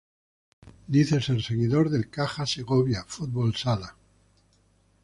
Dice 0.87 1.21
ser 1.21 1.35
un 1.35 1.43
seguidor 1.43 1.91
del 1.91 2.09
Caja 2.09 2.47
Segovia 2.47 3.05
Fútbol 3.07 3.55
Sala. 3.55 3.95